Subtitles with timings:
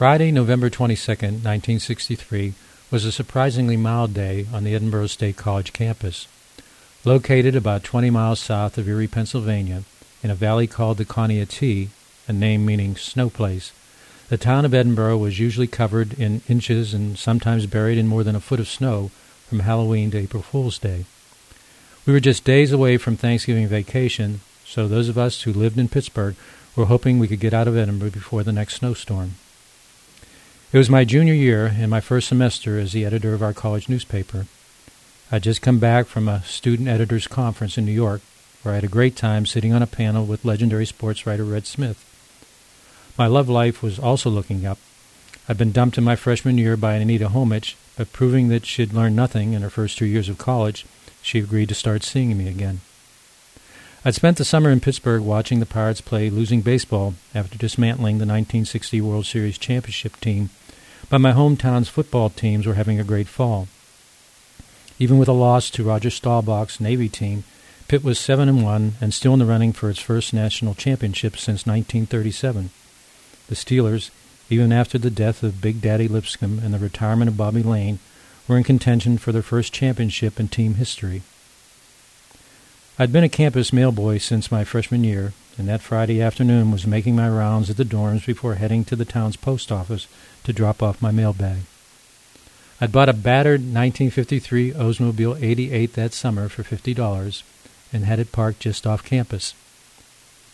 [0.00, 2.54] Friday, November 22, 1963,
[2.90, 6.26] was a surprisingly mild day on the Edinboro State College campus.
[7.04, 9.82] Located about 20 miles south of Erie, Pennsylvania,
[10.22, 11.88] in a valley called the Conneauttee,
[12.26, 13.72] a name meaning snow place,
[14.30, 18.34] the town of Edinboro was usually covered in inches and sometimes buried in more than
[18.34, 19.10] a foot of snow
[19.50, 21.04] from Halloween to April Fool's Day.
[22.06, 25.88] We were just days away from Thanksgiving vacation, so those of us who lived in
[25.90, 26.36] Pittsburgh
[26.74, 29.34] were hoping we could get out of Edinboro before the next snowstorm.
[30.72, 33.88] It was my junior year and my first semester as the editor of our college
[33.88, 34.46] newspaper.
[35.32, 38.20] I'd just come back from a student editors conference in New York
[38.62, 41.66] where I had a great time sitting on a panel with legendary sports writer Red
[41.66, 41.98] Smith.
[43.18, 44.78] My love life was also looking up.
[45.48, 49.16] I'd been dumped in my freshman year by Anita Homich, but proving that she'd learned
[49.16, 50.86] nothing in her first two years of college,
[51.20, 52.80] she agreed to start seeing me again.
[54.04, 58.24] I'd spent the summer in Pittsburgh watching the Pirates play losing baseball after dismantling the
[58.24, 60.50] 1960 World Series championship team
[61.10, 63.68] but my hometown's football teams were having a great fall.
[64.98, 67.44] Even with a loss to Roger Staubach's Navy team,
[67.88, 71.36] Pitt was 7 and 1 and still in the running for its first national championship
[71.36, 72.70] since 1937.
[73.48, 74.10] The Steelers,
[74.48, 77.98] even after the death of Big Daddy Lipscomb and the retirement of Bobby Layne,
[78.46, 81.22] were in contention for their first championship in team history.
[82.96, 87.14] I'd been a campus mailboy since my freshman year, and that Friday afternoon was making
[87.14, 90.08] my rounds at the dorms before heading to the town's post office
[90.42, 91.58] to drop off my mailbag.
[92.80, 97.42] I'd bought a battered 1953 Oldsmobile 88 that summer for $50
[97.92, 99.52] and had it parked just off campus.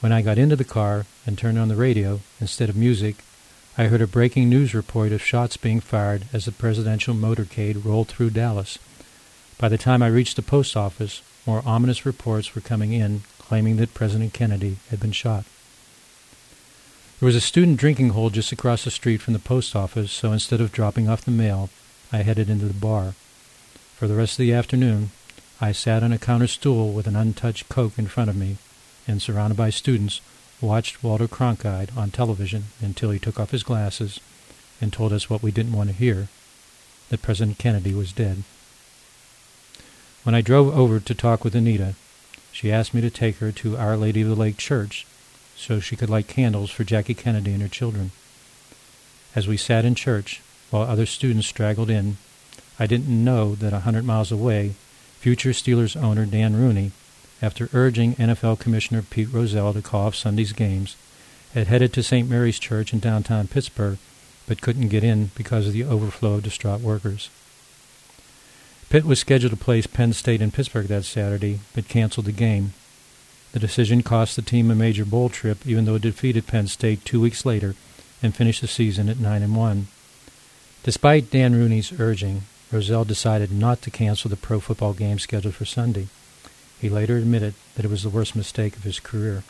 [0.00, 3.18] When I got into the car and turned on the radio, instead of music,
[3.78, 8.08] I heard a breaking news report of shots being fired as the presidential motorcade rolled
[8.08, 8.80] through Dallas.
[9.58, 13.76] By the time I reached the post office, more ominous reports were coming in claiming
[13.78, 15.44] that President Kennedy had been shot.
[17.18, 20.32] There was a student drinking hole just across the street from the post office, so
[20.32, 21.70] instead of dropping off the mail,
[22.12, 23.14] I headed into the bar.
[23.96, 25.10] For the rest of the afternoon,
[25.60, 28.58] I sat on a counter stool with an untouched Coke in front of me
[29.08, 30.20] and, surrounded by students,
[30.60, 34.20] watched Walter Cronkite on television until he took off his glasses
[34.80, 36.28] and told us what we didn't want to hear
[37.08, 38.44] that President Kennedy was dead.
[40.22, 41.94] When I drove over to talk with Anita,
[42.58, 45.06] she asked me to take her to Our Lady of the Lake Church
[45.54, 48.10] so she could light candles for Jackie Kennedy and her children.
[49.36, 52.16] As we sat in church, while other students straggled in,
[52.76, 54.74] I didn't know that a hundred miles away,
[55.20, 56.90] future Steelers owner Dan Rooney,
[57.40, 60.96] after urging NFL Commissioner Pete Rozelle to call off Sunday's games,
[61.54, 62.28] had headed to St.
[62.28, 63.98] Mary's Church in downtown Pittsburgh,
[64.48, 67.30] but couldn't get in because of the overflow of distraught workers.
[68.90, 72.72] Pitt was scheduled to play Penn State in Pittsburgh that Saturday, but canceled the game
[73.52, 77.04] the decision cost the team a major bowl trip, even though it defeated Penn State
[77.04, 77.74] two weeks later
[78.22, 79.88] and finished the season at 9 and 1.
[80.82, 85.64] Despite Dan Rooney's urging, Rozelle decided not to cancel the pro football game scheduled for
[85.64, 86.08] Sunday.
[86.78, 89.42] He later admitted that it was the worst mistake of his career.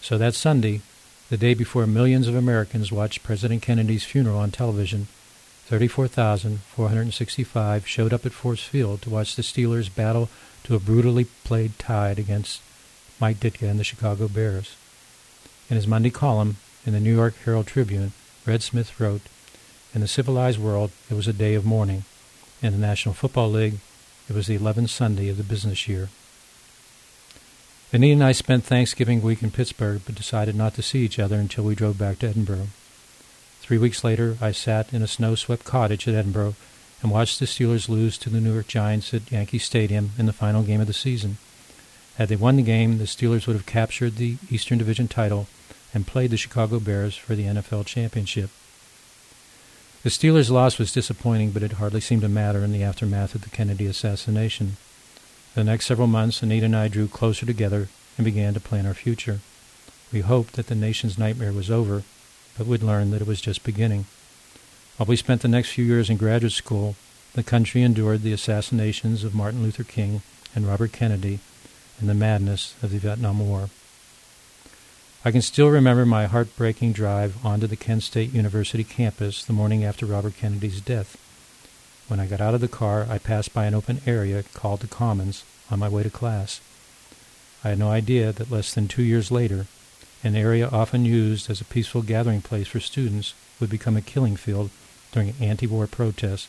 [0.00, 0.82] So that Sunday,
[1.30, 5.08] the day before millions of Americans watched President Kennedy's funeral on television,
[5.66, 10.28] 34,465 showed up at Forbes Field to watch the Steelers battle
[10.64, 12.60] to a brutally played Tide against
[13.18, 14.76] Mike Ditka and the Chicago Bears.
[15.70, 18.12] In his Monday column in the New York Herald Tribune,
[18.44, 19.22] Red Smith wrote,
[19.94, 22.04] In the civilized world, it was a day of mourning.
[22.60, 23.78] In the National Football League,
[24.28, 26.10] it was the 11th Sunday of the business year.
[27.90, 31.36] Anita and I spent Thanksgiving week in Pittsburgh, but decided not to see each other
[31.36, 32.66] until we drove back to Edinboro.
[33.64, 36.52] Three weeks later, I sat in a snow-swept cottage at Edinboro
[37.00, 40.34] and watched the Steelers lose to the New York Giants at Yankee Stadium in the
[40.34, 41.38] final game of the season.
[42.16, 45.46] Had they won the game, the Steelers would have captured the Eastern Division title
[45.94, 48.50] and played the Chicago Bears for the NFL championship.
[50.02, 53.44] The Steelers' loss was disappointing, but it hardly seemed to matter in the aftermath of
[53.44, 54.76] the Kennedy assassination.
[55.54, 57.88] The next several months, Anita and I drew closer together
[58.18, 59.40] and began to plan our future.
[60.12, 62.02] We hoped that the nation's nightmare was over,
[62.56, 64.06] but we'd learn that it was just beginning.
[64.96, 66.96] While we spent the next few years in graduate school,
[67.34, 70.22] the country endured the assassinations of Martin Luther King
[70.54, 71.40] and Robert Kennedy
[71.98, 73.70] and the madness of the Vietnam War.
[75.24, 79.82] I can still remember my heartbreaking drive onto the Kent State University campus the morning
[79.82, 81.16] after Robert Kennedy's death.
[82.08, 84.86] When I got out of the car, I passed by an open area called the
[84.86, 86.60] Commons on my way to class.
[87.64, 89.66] I had no idea that less than two years later,
[90.24, 94.36] an area often used as a peaceful gathering place for students would become a killing
[94.36, 94.70] field
[95.12, 96.48] during anti-war protests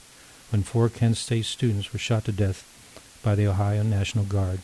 [0.50, 2.64] when four Kent State students were shot to death
[3.22, 4.62] by the Ohio National Guard.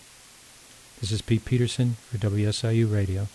[1.02, 3.28] This is Pete Peterson for WSIU Radio.